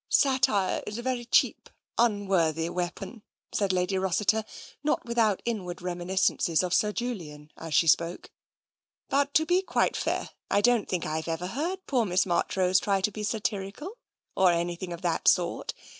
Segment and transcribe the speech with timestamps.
[0.25, 4.43] "Satire is a very cheap, unworthy weapon," said Lady Rossiter,
[4.83, 8.31] not without inward reminiscences of Sir Julian as she spoke."
[9.11, 12.99] But to be quite fair, I don't think I've ever heard poor Miss Marchrose try
[12.99, 13.99] to be satirical
[14.35, 15.75] or anything of that sort.